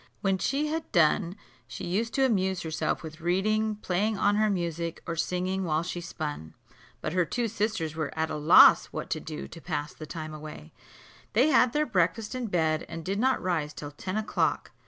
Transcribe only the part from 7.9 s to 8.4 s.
were at a